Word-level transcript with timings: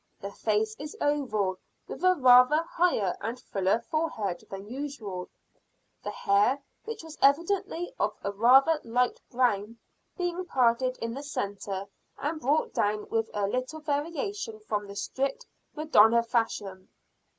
The 0.19 0.31
face 0.31 0.75
is 0.79 0.97
oval, 0.99 1.59
with 1.87 2.03
a 2.03 2.15
rather 2.15 2.63
higher 2.63 3.15
and 3.21 3.39
fuller 3.39 3.81
forehead 3.81 4.43
than 4.49 4.67
usual; 4.67 5.29
the 6.03 6.09
hair, 6.09 6.63
which 6.85 7.03
was 7.03 7.19
evidently 7.21 7.93
of 7.99 8.15
a 8.23 8.31
rather 8.31 8.81
light 8.83 9.21
brown, 9.29 9.77
being 10.17 10.43
parted 10.43 10.97
in 11.03 11.13
the 11.13 11.21
center, 11.21 11.85
and 12.17 12.41
brought 12.41 12.73
down 12.73 13.09
with 13.09 13.29
a 13.35 13.45
little 13.45 13.79
variation 13.79 14.59
from 14.61 14.87
the 14.87 14.95
strict 14.95 15.45
Madonna 15.75 16.23
fashion. 16.23 16.89